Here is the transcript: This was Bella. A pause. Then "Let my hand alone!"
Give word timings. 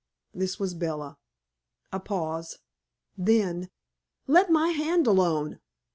This 0.33 0.57
was 0.59 0.73
Bella. 0.73 1.19
A 1.93 1.99
pause. 1.99 2.57
Then 3.19 3.69
"Let 4.25 4.49
my 4.49 4.69
hand 4.69 5.05
alone!" 5.05 5.59